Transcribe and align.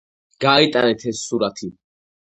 გაიტანეთ 0.45 1.07
ეს 1.15 1.23
სურათი 1.29 1.75